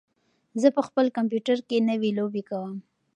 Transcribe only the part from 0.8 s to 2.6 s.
خپل کمپیوټر کې نوې لوبې